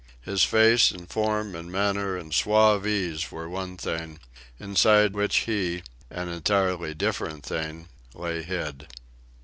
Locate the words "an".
6.09-6.27